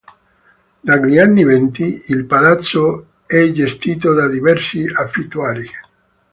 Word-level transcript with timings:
Dagli 0.79 1.19
anni 1.19 1.43
Venti 1.43 2.05
il 2.07 2.25
palazzo 2.25 3.09
è 3.27 3.51
gestito 3.51 4.13
da 4.13 4.27
diversi 4.27 4.83
affittuari. 4.91 5.69